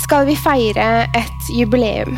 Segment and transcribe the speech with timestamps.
[0.00, 2.16] skal vi feire et jubileum.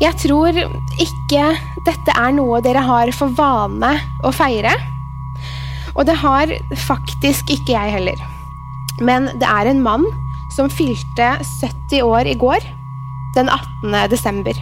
[0.00, 0.56] Jeg tror
[1.02, 1.44] ikke
[1.86, 3.92] dette er noe dere har for vane
[4.24, 4.72] å feire.
[5.96, 6.52] Og det har
[6.86, 8.22] faktisk ikke jeg heller.
[9.02, 10.06] Men det er en mann
[10.54, 12.64] som fylte 70 år i går,
[13.36, 13.98] den 18.
[14.10, 14.58] desember.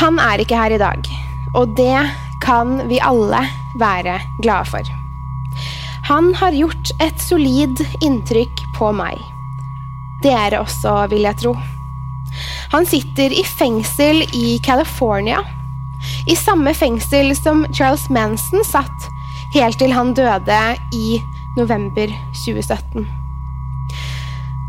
[0.00, 1.08] Han er ikke her i dag,
[1.54, 2.04] og det
[2.44, 3.40] kan vi alle
[3.80, 4.94] være glade for.
[6.10, 9.33] Han har gjort et solid inntrykk på meg.
[10.24, 11.54] Dere også, vil jeg tro.
[12.72, 15.42] Han sitter i fengsel i California.
[16.28, 19.10] I samme fengsel som Charles Manson satt
[19.54, 20.62] helt til han døde
[20.96, 21.20] i
[21.58, 22.10] november
[22.44, 23.04] 2017.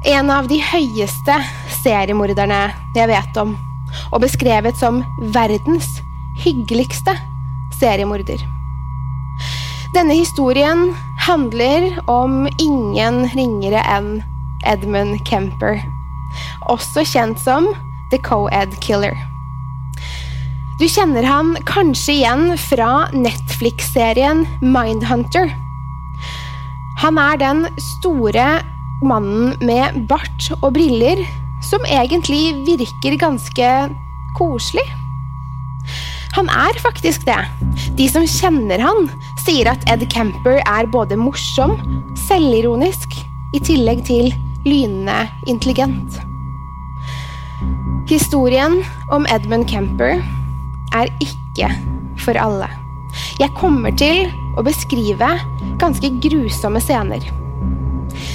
[0.05, 1.39] En av de høyeste
[1.79, 3.55] seriemorderne jeg vet om,
[4.11, 5.01] og beskrevet som
[5.33, 5.87] verdens
[6.43, 7.15] hyggeligste
[7.79, 8.43] seriemorder.
[9.95, 10.91] Denne historien
[11.25, 14.19] handler om ingen ringere enn
[14.65, 15.79] Edmund Kemper,
[16.71, 17.69] også kjent som
[18.11, 19.15] The Co-Ed Killer.
[20.79, 25.53] Du kjenner han kanskje igjen fra Netflix-serien Mindhunter.
[26.99, 28.59] Han er den store
[29.05, 31.23] mannen med bart og briller
[31.63, 33.71] som egentlig virker ganske
[34.35, 34.83] koselig.
[36.35, 37.39] Han er faktisk det.
[37.95, 39.07] De som kjenner han,
[39.45, 41.77] sier at Ed Kemper er både morsom,
[42.27, 43.15] selvironisk,
[43.55, 44.33] i tillegg til
[44.65, 46.19] lynende intelligent.
[48.09, 50.21] Historien om Edmund Kemper
[50.95, 51.69] er ikke
[52.21, 52.69] for alle.
[53.39, 54.25] Jeg kommer til
[54.57, 55.29] å beskrive
[55.81, 57.25] ganske grusomme scener.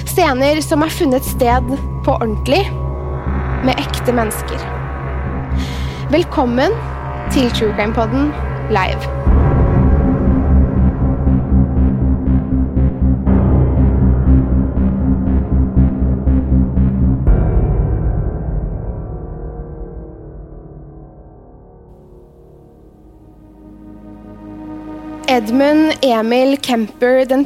[0.06, 1.74] Scener som har funnet sted
[2.04, 2.62] på ordentlig,
[3.60, 4.62] med ekte mennesker.
[6.10, 6.72] Velkommen
[7.34, 8.30] til True Crime Podden
[8.72, 9.39] live.
[25.30, 27.44] Edmund Emil Kemper den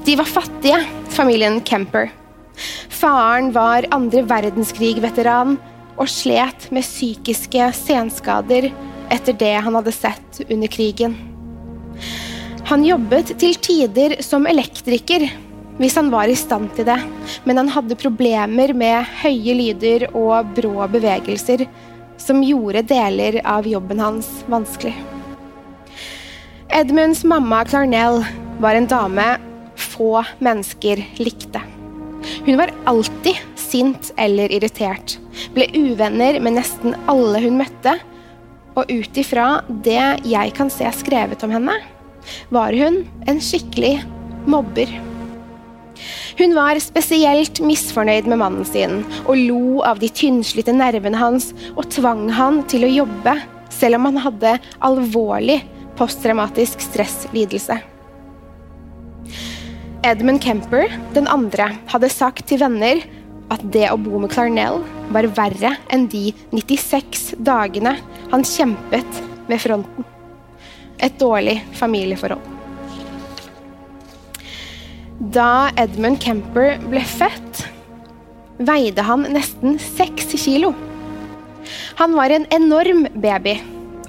[0.03, 0.83] De var fattige,
[1.15, 2.11] familien Kemper.
[2.91, 5.55] Faren var andre verdenskrig-veteran
[5.95, 8.67] og slet med psykiske senskader
[9.15, 11.36] etter det han hadde sett under krigen.
[12.67, 15.23] Han jobbet til tider som elektriker
[15.77, 16.97] hvis han var i stand til det,
[17.47, 21.63] men han hadde problemer med høye lyder og brå bevegelser
[22.19, 24.95] som gjorde deler av jobben hans vanskelig.
[26.75, 28.23] Edmunds mamma Clarnell
[28.59, 29.27] var en dame
[29.79, 31.61] få mennesker likte.
[32.43, 35.19] Hun var alltid sint eller irritert,
[35.55, 37.95] ble uvenner med nesten alle hun møtte,
[38.75, 41.77] og ut ifra det jeg kan se skrevet om henne,
[42.53, 43.99] var hun en skikkelig
[44.47, 44.91] mobber.
[46.37, 51.87] Hun var spesielt misfornøyd med mannen sin og lo av de tynnslitte nervene hans og
[51.93, 53.33] tvang han til å jobbe,
[53.73, 55.61] selv om han hadde alvorlig
[55.97, 57.79] posttraumatisk stresslidelse.
[60.05, 63.01] Edmund Kemper, den andre, hadde sagt til venner
[63.51, 64.83] at det å bo med Clarnell
[65.15, 67.95] var verre enn de 96 dagene
[68.31, 70.16] han kjempet ved fronten.
[71.03, 72.41] Et dårlig familieforhold.
[75.33, 77.63] Da Edmund Kemper ble født,
[78.57, 80.73] veide han nesten seks kilo.
[81.97, 83.57] Han var en enorm baby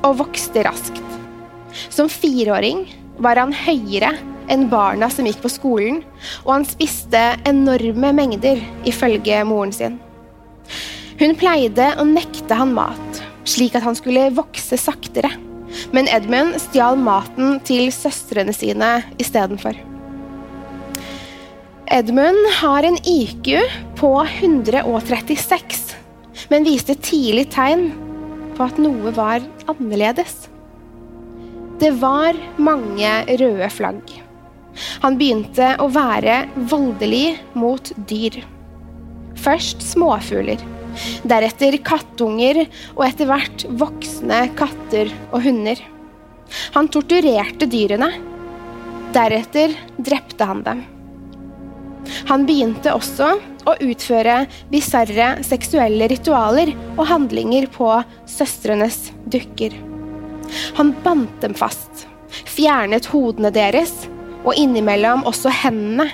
[0.04, 1.04] og vokste raskt.
[1.88, 2.84] Som fireåring
[3.20, 4.12] var han høyere
[4.48, 6.02] enn barna som gikk på skolen,
[6.46, 9.98] og han spiste enorme mengder, ifølge moren sin.
[11.18, 15.32] Hun pleide å nekte han mat, slik at han skulle vokse saktere,
[15.92, 19.78] men Edmund stjal maten til søstrene sine istedenfor.
[21.88, 23.54] Edmund har en IQ
[23.96, 25.94] på 136,
[26.52, 27.88] men viste tidlig tegn
[28.58, 30.48] på at noe var annerledes.
[31.80, 34.02] Det var mange røde flagg.
[35.02, 38.40] Han begynte å være voldelig mot dyr.
[39.38, 40.60] Først småfugler,
[41.28, 42.64] deretter kattunger
[42.94, 45.80] og etter hvert voksne katter og hunder.
[46.76, 48.12] Han torturerte dyrene.
[49.14, 50.84] Deretter drepte han dem.
[52.28, 53.34] Han begynte også
[53.68, 54.42] å utføre
[54.72, 57.90] bisarre seksuelle ritualer og handlinger på
[58.28, 59.74] søstrenes dukker.
[60.78, 62.06] Han bandt dem fast,
[62.48, 63.92] fjernet hodene deres
[64.44, 66.08] og innimellom også hendene,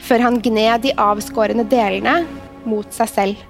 [0.00, 2.22] før han gned de avskårne delene
[2.66, 3.49] mot seg selv.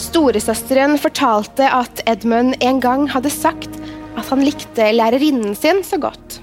[0.00, 3.74] Storesøsteren fortalte at Edmund en gang hadde sagt
[4.16, 6.38] at han likte lærerinnen sin så godt.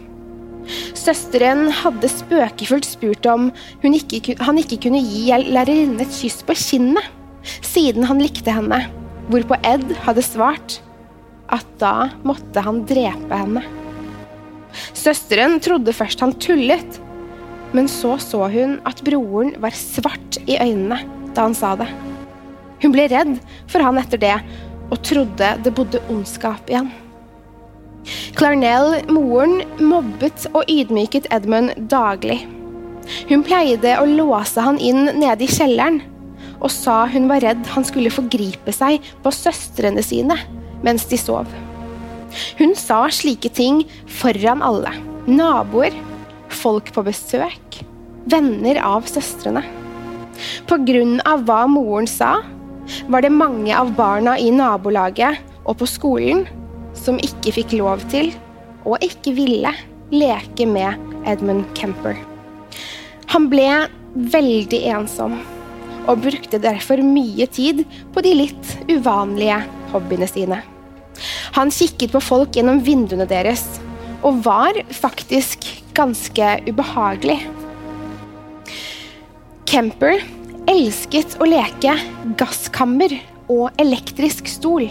[0.97, 3.49] Søsteren hadde spøkefullt spurt om
[3.81, 7.05] ikke, han ikke kunne gi lærerinnen et kyss på kinnet,
[7.65, 8.83] siden han likte henne,
[9.31, 10.79] hvorpå Ed hadde svart
[11.49, 13.63] at da måtte han drepe henne.
[14.93, 16.99] Søsteren trodde først han tullet,
[17.73, 21.01] men så så hun at broren var svart i øynene
[21.33, 21.89] da han sa det.
[22.83, 23.37] Hun ble redd
[23.69, 24.35] for han etter det,
[24.87, 26.91] og trodde det bodde ondskap i han.
[28.37, 32.39] Clarnell, moren, mobbet og ydmyket Edmund daglig.
[33.27, 36.01] Hun pleide å låse han inn nede i kjelleren,
[36.57, 40.37] og sa hun var redd han skulle forgripe seg på søstrene sine
[40.85, 41.49] mens de sov.
[42.59, 43.83] Hun sa slike ting
[44.19, 44.91] foran alle.
[45.27, 45.95] Naboer,
[46.53, 47.79] folk på besøk,
[48.29, 49.63] venner av søstrene.
[50.69, 52.37] På grunn av hva moren sa,
[53.07, 56.45] var det mange av barna i nabolaget og på skolen
[56.97, 58.31] som ikke fikk lov til,
[58.87, 59.73] og ikke ville,
[60.11, 60.95] leke med
[61.27, 62.15] Edmund Kemper.
[63.33, 63.67] Han ble
[64.15, 65.35] veldig ensom,
[66.07, 67.83] og brukte derfor mye tid
[68.15, 69.59] på de litt uvanlige
[69.91, 70.61] hobbyene sine.
[71.57, 73.65] Han kikket på folk gjennom vinduene deres
[74.25, 75.67] og var faktisk
[75.97, 77.39] ganske ubehagelig.
[79.67, 80.21] Kemper
[80.67, 81.93] elsket å leke
[82.39, 83.15] gasskammer
[83.51, 84.89] og elektrisk stol.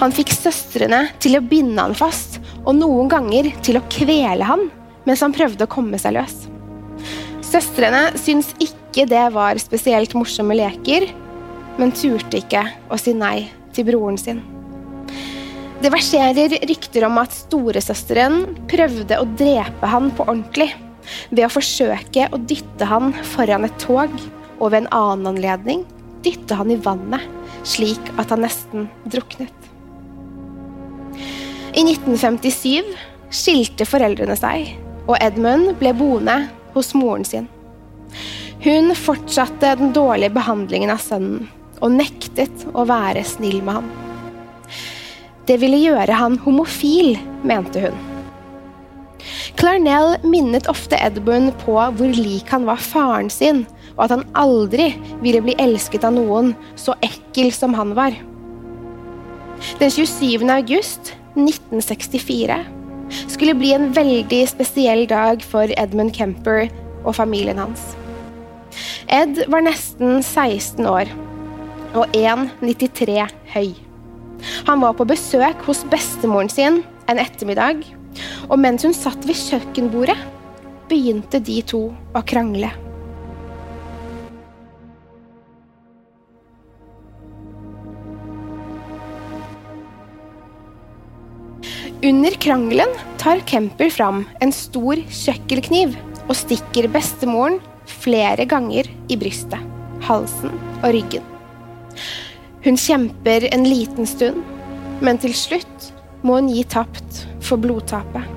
[0.00, 4.68] Han fikk søstrene til å binde han fast, og noen ganger til å kvele han
[5.06, 6.46] mens han prøvde å komme seg løs.
[7.42, 11.08] Søstrene syntes ikke det var spesielt morsomme leker,
[11.78, 14.40] men turte ikke å si nei til broren sin.
[15.82, 20.70] Det verserer rykter om at storesøsteren prøvde å drepe han på ordentlig
[21.32, 24.14] ved å forsøke å dytte han foran et tog,
[24.62, 25.82] og ved en annen anledning
[26.22, 27.24] dytte han i vannet,
[27.66, 29.56] slik at han nesten druknet.
[31.72, 32.92] I 1957
[33.32, 34.76] skilte foreldrene seg,
[35.08, 36.36] og Edmund ble boende
[36.76, 37.48] hos moren sin.
[38.62, 41.48] Hun fortsatte den dårlige behandlingen av sønnen
[41.82, 43.90] og nektet å være snill med ham.
[45.48, 47.96] Det ville gjøre han homofil, mente hun.
[49.58, 53.64] Clarnell minnet ofte Edmund på hvor lik han var faren sin,
[53.96, 58.16] og at han aldri ville bli elsket av noen så ekkel som han var.
[59.78, 60.42] Den 27.
[60.50, 62.58] august 1964
[63.28, 66.68] skulle bli en veldig spesiell dag for Edmund Kemper
[67.04, 67.92] og familien hans.
[69.12, 71.10] Ed var nesten 16 år
[71.92, 73.74] og 1,93 høy.
[74.66, 76.80] Han var på besøk hos bestemoren sin
[77.10, 77.82] en ettermiddag,
[78.48, 80.16] og mens hun satt ved kjøkkenbordet,
[80.88, 82.72] begynte de to å krangle.
[92.12, 92.88] Under krangelen
[93.18, 95.94] tar Kemper fram en stor kjøkkenkniv
[96.26, 97.54] og stikker bestemoren
[97.88, 99.62] flere ganger i brystet,
[100.04, 100.52] halsen
[100.82, 101.24] og ryggen.
[102.66, 104.42] Hun kjemper en liten stund,
[105.00, 105.88] men til slutt
[106.20, 108.28] må hun gi tapt for blodtapet.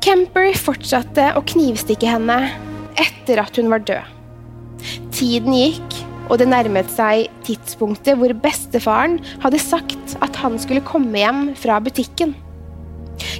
[0.00, 2.38] Kemper fortsatte å knivstikke henne
[2.96, 4.08] etter at hun var død.
[5.12, 11.20] Tiden gikk, og det nærmet seg tidspunktet hvor bestefaren hadde sagt at han skulle komme
[11.20, 12.34] hjem fra butikken.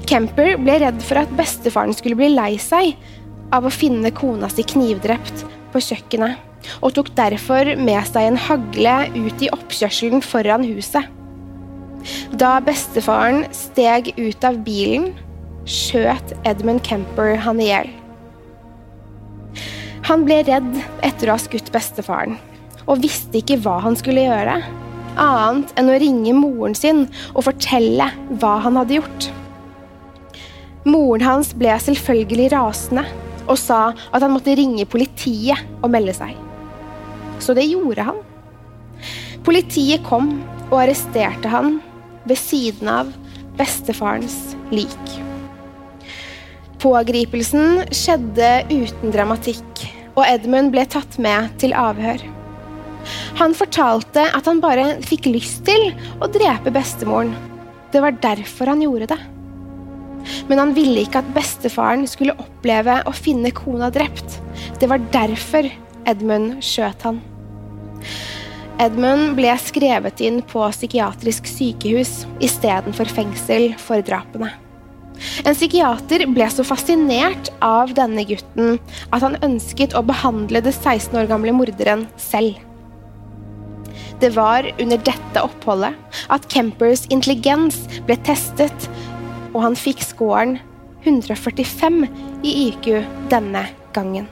[0.09, 2.95] Kemper ble redd for at bestefaren skulle bli lei seg
[3.55, 6.39] av å finne kona si knivdrept på kjøkkenet,
[6.81, 11.11] og tok derfor med seg en hagle ut i oppkjørselen foran huset.
[12.37, 15.13] Da bestefaren steg ut av bilen,
[15.65, 17.93] skjøt Edmund Kemper han i hjel.
[20.05, 20.75] Han ble redd
[21.07, 22.37] etter å ha skutt bestefaren,
[22.85, 24.59] og visste ikke hva han skulle gjøre,
[25.21, 28.09] annet enn å ringe moren sin og fortelle
[28.41, 29.29] hva han hadde gjort.
[30.85, 33.07] Moren hans ble selvfølgelig rasende
[33.45, 36.35] og sa at han måtte ringe politiet og melde seg.
[37.41, 38.21] Så det gjorde han.
[39.45, 40.31] Politiet kom
[40.71, 41.79] og arresterte han
[42.25, 43.11] ved siden av
[43.59, 45.19] bestefarens lik.
[46.85, 52.34] Pågripelsen skjedde uten dramatikk, og Edmund ble tatt med til avhør.
[53.35, 55.91] Han fortalte at han bare fikk lyst til
[56.23, 57.33] å drepe bestemoren.
[57.91, 59.21] Det var derfor han gjorde det.
[60.49, 64.39] Men han ville ikke at bestefaren skulle oppleve å finne kona drept.
[64.81, 65.69] Det var derfor
[66.09, 67.21] Edmund skjøt han.
[68.83, 74.51] Edmund ble skrevet inn på psykiatrisk sykehus istedenfor fengsel for drapene.
[75.47, 78.81] En psykiater ble så fascinert av denne gutten
[79.15, 82.59] at han ønsket å behandle det 16 år gamle morderen selv.
[84.23, 88.89] Det var under dette oppholdet at Kempers intelligens ble testet,
[89.55, 90.59] og han fikk scoren
[91.05, 92.07] 145
[92.47, 92.89] i IQ
[93.33, 93.67] denne
[93.97, 94.29] gangen.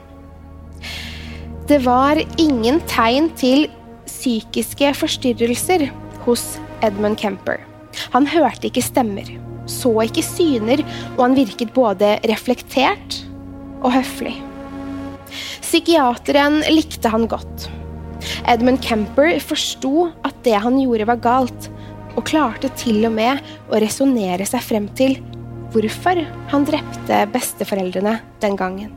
[1.69, 3.67] Det var ingen tegn til
[4.07, 5.85] psykiske forstyrrelser
[6.25, 6.43] hos
[6.83, 7.61] Edmund Kemper.
[8.15, 9.27] Han hørte ikke stemmer,
[9.69, 10.83] så ikke syner,
[11.15, 13.21] og han virket både reflektert
[13.83, 14.35] og høflig.
[15.63, 17.69] Psykiateren likte han godt.
[18.49, 21.69] Edmund Kemper forsto at det han gjorde, var galt,
[22.13, 23.41] og klarte til og med
[23.73, 25.17] å resonnere seg frem til
[25.73, 26.19] hvorfor
[26.51, 28.91] han drepte besteforeldrene den gangen.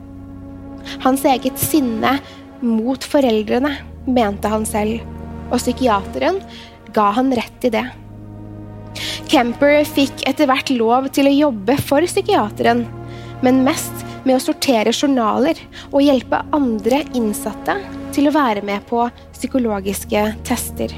[1.03, 2.17] Hans eget sinne
[2.61, 3.73] mot foreldrene,
[4.07, 5.01] mente han selv,
[5.49, 6.39] og psykiateren
[6.95, 7.83] ga han rett i det.
[9.27, 12.85] Kemper fikk etter hvert lov til å jobbe for psykiateren,
[13.43, 15.59] men mest med å sortere journaler
[15.91, 17.75] og hjelpe andre innsatte
[18.17, 19.05] til å være med på
[19.35, 20.93] psykologiske tester.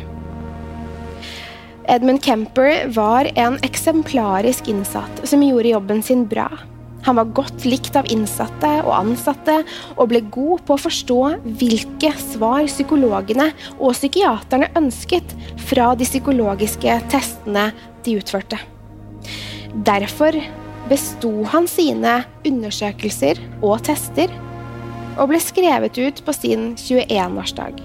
[1.89, 6.47] Edmund Kemper var en eksemplarisk innsatt som gjorde jobben sin bra.
[7.07, 9.55] Han var godt likt av innsatte og ansatte,
[9.95, 11.19] og ble god på å forstå
[11.59, 15.33] hvilke svar psykologene og psykiaterne ønsket
[15.69, 17.69] fra de psykologiske testene
[18.05, 18.59] de utførte.
[19.87, 20.37] Derfor
[20.89, 24.29] besto han sine undersøkelser og tester,
[25.17, 27.81] og ble skrevet ut på sin 21-årsdag.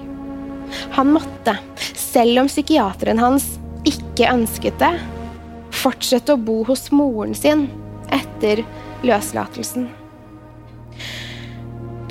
[0.96, 1.56] Han måtte,
[1.96, 3.46] selv om psykiateren hans
[3.88, 4.94] ikke ønsket det,
[5.74, 7.66] fortsette å bo hos moren sin
[8.14, 8.62] etter
[9.04, 9.88] løslatelsen.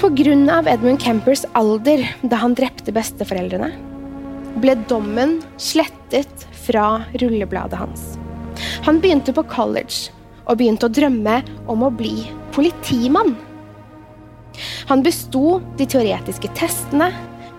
[0.03, 0.59] Pga.
[0.67, 3.69] Edmund Kempers alder da han drepte besteforeldrene,
[4.59, 8.03] ble dommen slettet fra rullebladet hans.
[8.83, 10.11] Han begynte på college
[10.43, 11.39] og begynte å drømme
[11.71, 13.31] om å bli politimann.
[14.89, 17.11] Han besto de teoretiske testene,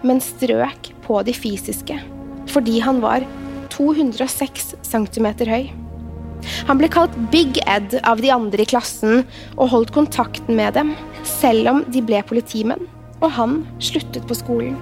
[0.05, 2.01] men strøk på de fysiske
[2.55, 3.25] fordi han var
[3.73, 5.71] 206 cm høy.
[6.69, 9.25] Han ble kalt Big Ed av de andre i klassen
[9.57, 10.93] og holdt kontakten med dem,
[11.27, 12.85] selv om de ble politimenn,
[13.23, 14.77] og han sluttet på skolen.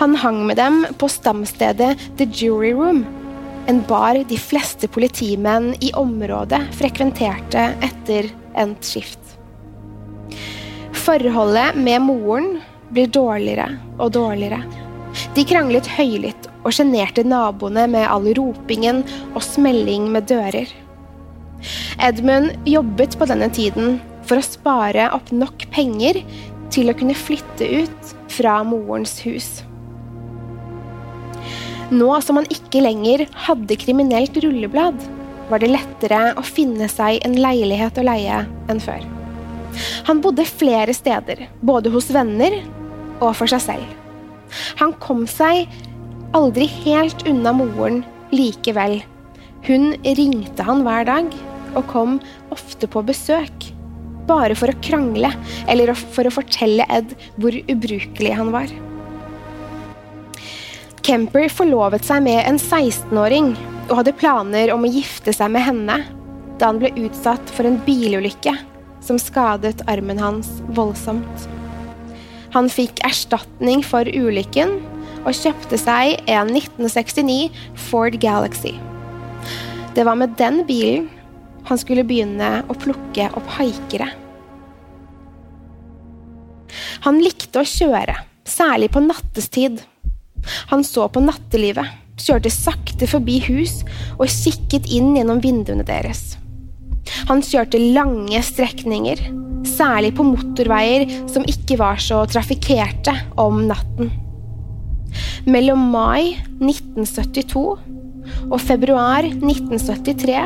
[0.00, 3.02] Han hang med dem på stamstedet The Jury Room,
[3.68, 9.19] en bar de fleste politimenn i området frekventerte etter endt skift.
[11.10, 12.60] Forholdet med moren
[12.94, 13.64] blir dårligere
[13.98, 14.60] og dårligere.
[15.34, 19.00] De kranglet høylytt og sjenerte naboene med all ropingen
[19.32, 20.70] og smelling med dører.
[21.98, 26.22] Edmund jobbet på denne tiden for å spare opp nok penger
[26.70, 29.52] til å kunne flytte ut fra morens hus.
[31.90, 35.10] Nå som han ikke lenger hadde kriminelt rulleblad,
[35.50, 39.02] var det lettere å finne seg en leilighet å leie enn før.
[40.08, 42.60] Han bodde flere steder, både hos venner
[43.20, 43.96] og for seg selv.
[44.80, 45.68] Han kom seg
[46.36, 48.02] aldri helt unna moren
[48.34, 49.00] likevel.
[49.66, 51.34] Hun ringte han hver dag
[51.76, 52.18] og kom
[52.54, 53.70] ofte på besøk.
[54.30, 55.32] Bare for å krangle
[55.70, 58.70] eller for å fortelle Ed hvor ubrukelig han var.
[61.06, 63.54] Kemper forlovet seg med en 16-åring
[63.88, 66.02] og hadde planer om å gifte seg med henne
[66.60, 68.52] da han ble utsatt for en bilulykke
[69.04, 71.48] som skadet armen hans voldsomt.
[72.54, 74.78] Han fikk erstatning for ulykken
[75.20, 77.50] og kjøpte seg en 1969
[77.88, 78.74] Ford Galaxy.
[79.94, 81.08] Det var med den bilen
[81.68, 84.08] han skulle begynne å plukke opp haikere.
[87.04, 88.16] Han likte å kjøre,
[88.48, 89.80] særlig på nattestid.
[90.72, 91.86] Han så på nattelivet,
[92.20, 93.80] kjørte sakte forbi hus
[94.18, 96.34] og kikket inn gjennom vinduene deres.
[97.30, 99.22] Han kjørte lange strekninger,
[99.68, 104.12] særlig på motorveier som ikke var så trafikkerte om natten.
[105.50, 107.64] Mellom mai 1972
[108.50, 110.42] og februar 1973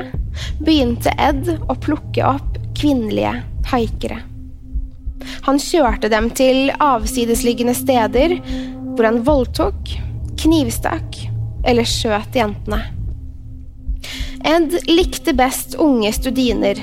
[0.65, 3.37] begynte Ed å plukke opp kvinnelige
[3.71, 4.23] haikere.
[5.47, 8.39] Han kjørte dem til avsidesliggende steder
[8.95, 9.95] hvor han voldtok,
[10.41, 11.19] knivstakk
[11.65, 12.83] eller skjøt jentene.
[14.45, 16.77] Ed likte best unge studiner,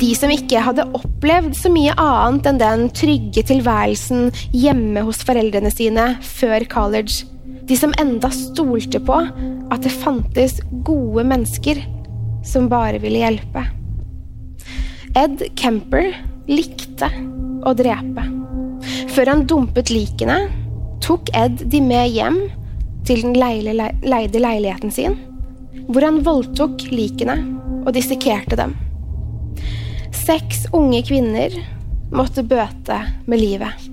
[0.00, 5.70] de som ikke hadde opplevd så mye annet enn den trygge tilværelsen hjemme hos foreldrene
[5.70, 7.22] sine før college.
[7.66, 11.78] De som enda stolte på at det fantes gode mennesker
[12.46, 13.62] som bare ville hjelpe.
[15.16, 16.10] Ed Kemper
[16.50, 17.08] likte
[17.66, 18.26] å drepe.
[19.14, 20.42] Før han dumpet likene,
[21.06, 22.42] tok Ed de med hjem
[23.06, 25.14] til den leide leiligheten sin,
[25.86, 27.36] hvor han voldtok likene
[27.84, 28.74] og dissekerte dem.
[30.14, 31.54] Seks unge kvinner
[32.14, 33.86] måtte bøte med livet.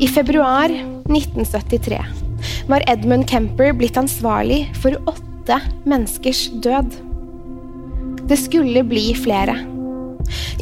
[0.00, 2.00] I februar 1973
[2.70, 6.94] var Edmund Kemper blitt ansvarlig for åtte menneskers død.
[8.30, 9.58] Det skulle bli flere.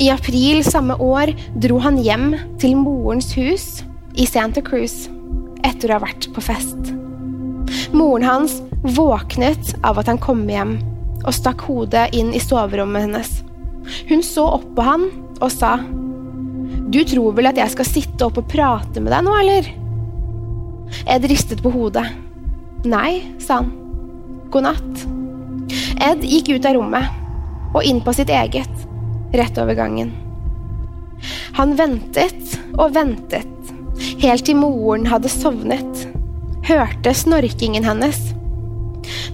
[0.01, 3.69] I april samme år dro han hjem til morens hus
[4.19, 5.07] i Santa Cruz
[5.67, 6.95] etter å ha vært på fest.
[7.93, 10.77] Moren hans våknet av at han kom hjem
[11.25, 13.31] og stakk hodet inn i soverommet hennes.
[14.09, 15.79] Hun så opp på han og sa,
[16.89, 19.69] Du tror vel at jeg skal sitte opp og prate med deg nå, eller?
[21.09, 22.07] Ed ristet på hodet.
[22.89, 23.73] Nei, sa han.
[24.53, 25.03] God natt.
[26.01, 28.85] Ed gikk ut av rommet og inn på sitt eget,
[29.37, 30.15] rett over gangen.
[31.59, 33.73] Han ventet og ventet,
[34.23, 36.08] helt til moren hadde sovnet,
[36.69, 38.19] hørte snorkingen hennes.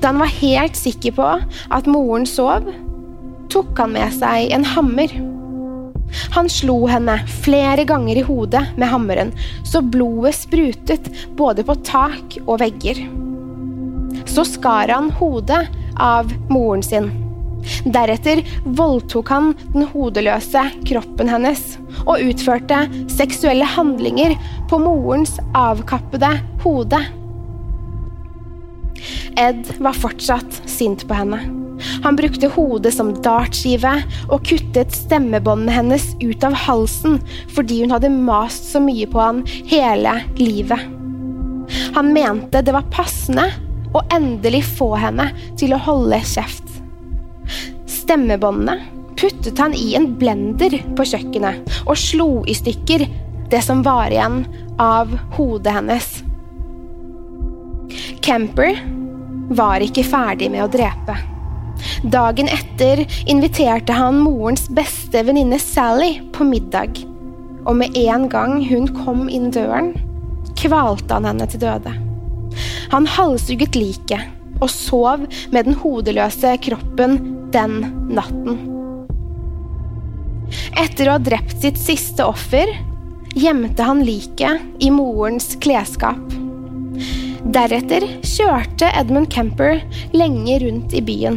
[0.01, 1.29] Da han var helt sikker på
[1.75, 2.69] at moren sov,
[3.53, 5.13] tok han med seg en hammer.
[6.35, 9.33] Han slo henne flere ganger i hodet med hammeren,
[9.67, 13.03] så blodet sprutet både på tak og vegger.
[14.31, 15.65] Så skar han hodet
[16.01, 17.11] av moren sin.
[17.89, 18.43] Deretter
[18.77, 21.63] voldtok han den hodeløse kroppen hennes
[22.05, 24.37] og utførte seksuelle handlinger
[24.71, 27.01] på morens avkappede hode.
[29.41, 31.41] Ed var fortsatt sint på henne.
[32.05, 33.97] Han brukte hodet som dartskive
[34.29, 37.19] og kuttet stemmebåndene hennes ut av halsen
[37.55, 40.81] fordi hun hadde mast så mye på han hele livet.
[41.97, 43.49] Han mente det var passende
[43.95, 46.67] å endelig få henne til å holde kjeft.
[47.91, 48.79] Stemmebåndene
[49.19, 53.07] puttet han i en blender på kjøkkenet og slo i stykker
[53.53, 54.43] det som var igjen
[54.83, 56.09] av hodet hennes.
[58.25, 58.81] Kemper
[59.51, 61.17] var ikke ferdig med å drepe.
[62.05, 67.01] Dagen etter inviterte han morens beste venninne Sally på middag.
[67.65, 69.95] Og med en gang hun kom inn døren,
[70.61, 71.95] kvalte han henne til døde.
[72.93, 77.19] Han halshugget liket og sov med den hodeløse kroppen
[77.55, 77.81] den
[78.15, 78.61] natten.
[80.79, 82.71] Etter å ha drept sitt siste offer
[83.35, 86.44] gjemte han liket i morens klesskap.
[87.45, 89.83] Deretter kjørte Edmund Kemper
[90.17, 91.37] lenge rundt i byen.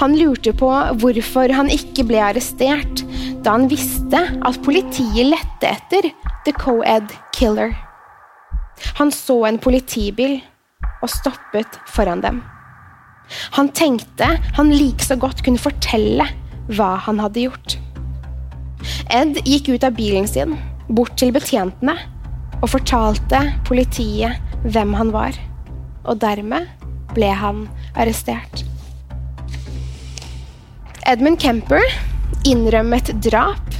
[0.00, 3.04] Han lurte på hvorfor han ikke ble arrestert,
[3.46, 6.08] da han visste at politiet lette etter
[6.46, 7.70] The Co-Ed Killer.
[8.98, 10.40] Han så en politibil
[10.98, 12.42] og stoppet foran dem.
[13.54, 16.26] Han tenkte han like så godt kunne fortelle
[16.74, 17.76] hva han hadde gjort.
[19.14, 20.58] Ed gikk ut av bilen sin,
[20.90, 21.94] bort til betjentene,
[22.60, 25.38] og fortalte politiet hvem han var.
[26.04, 26.68] Og dermed
[27.14, 28.64] ble han arrestert.
[31.04, 31.84] Edmund Kemper
[32.44, 33.74] innrømmet drap,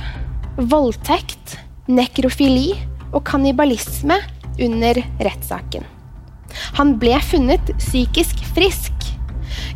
[0.56, 1.58] voldtekt,
[1.90, 2.72] nekrofili
[3.12, 4.16] og kannibalisme
[4.62, 5.84] under rettssaken.
[6.78, 8.92] Han ble funnet psykisk frisk,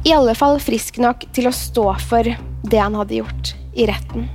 [0.06, 2.28] i alle fall frisk nok til å stå for
[2.68, 4.28] det han hadde gjort i retten.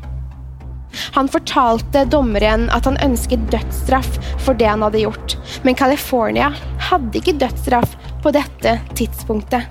[1.14, 6.50] Han fortalte dommeren at han ønsket dødsstraff for det han hadde gjort, men California
[6.90, 9.68] hadde ikke dødsstraff på dette tidspunktet,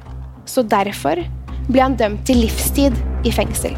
[0.46, 1.18] så derfor
[1.66, 2.94] ble han dømt til livstid
[3.26, 3.74] i fengsel.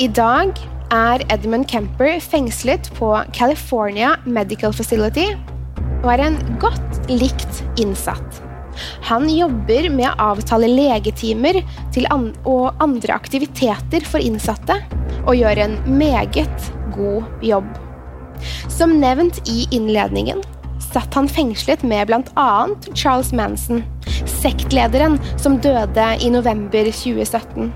[0.00, 0.52] I dag
[0.92, 5.30] er Edmund Kemper fengslet på California Medical Facility
[6.02, 8.42] og er en godt likt innsatt.
[9.08, 11.60] Han jobber med å avtale legetimer
[12.12, 14.78] an og andre aktiviteter for innsatte,
[15.26, 17.68] og gjør en meget god jobb.
[18.72, 20.42] Som nevnt i innledningen
[20.92, 22.48] satt han fengslet med bl.a.
[22.94, 23.84] Charles Manson,
[24.28, 27.70] sektlederen som døde i november 2017.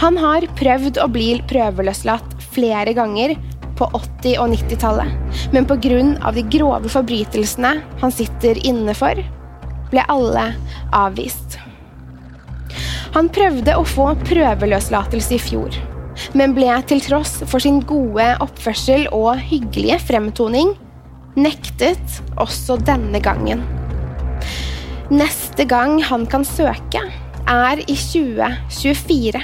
[0.00, 3.36] Han har prøvd å bli prøveløslatt flere ganger
[3.78, 5.12] på 80- og 90-tallet,
[5.54, 6.32] men pga.
[6.34, 9.20] de grove forbrytelsene han sitter inne for,
[9.92, 10.48] ble alle
[10.92, 11.58] avvist.
[13.14, 15.78] Han prøvde å få prøveløslatelse i fjor,
[16.36, 20.74] men ble til tross for sin gode oppførsel og hyggelige fremtoning
[21.38, 23.62] nektet også denne gangen.
[25.08, 27.00] Neste gang han kan søke,
[27.48, 29.40] er i 2024.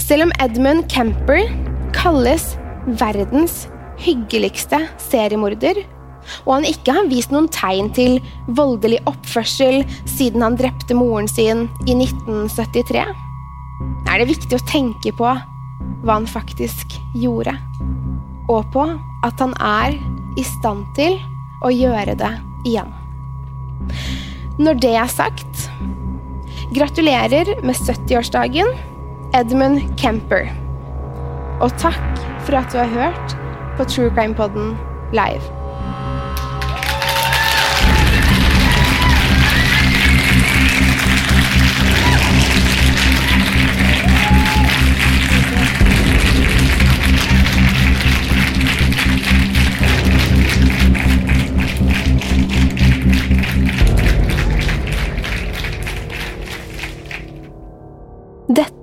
[0.00, 1.50] Selv om Edmund Kemper
[1.96, 2.54] kalles
[2.86, 3.66] verdens
[4.00, 4.80] hyggeligste
[5.10, 5.82] seriemorder,
[6.46, 8.16] og han ikke har vist noen tegn til
[8.56, 13.04] voldelig oppførsel siden han drepte moren sin i 1973,
[14.14, 17.56] er det viktig å tenke på hva han faktisk gjorde,
[18.46, 18.84] og på
[19.26, 19.96] at han er
[20.38, 21.16] i stand til
[21.66, 22.30] å gjøre det
[22.68, 22.92] igjen.
[24.62, 25.64] Når det er sagt,
[26.76, 28.70] gratulerer med 70-årsdagen,
[29.34, 30.46] Edmund Kemper.
[31.58, 33.36] Og takk for at du har hørt
[33.74, 34.76] på True Crime Podden
[35.16, 35.63] live.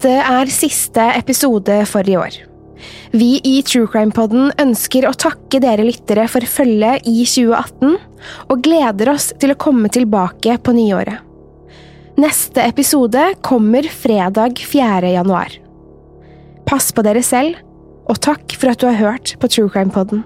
[0.01, 2.33] Dette er siste episode for i år.
[3.13, 7.99] Vi i True Crime-podden ønsker å takke dere lyttere for følget i 2018,
[8.49, 11.21] og gleder oss til å komme tilbake på nyåret.
[12.17, 15.13] Neste episode kommer fredag 4.
[15.19, 15.53] januar.
[16.65, 17.61] Pass på dere selv,
[18.09, 20.25] og takk for at du har hørt på True Crime-podden.